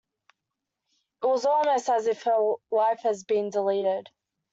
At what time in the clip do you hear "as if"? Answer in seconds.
1.87-2.23